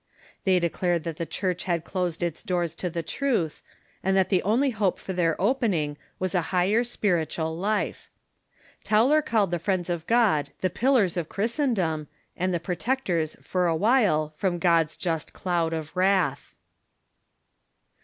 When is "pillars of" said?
10.71-11.29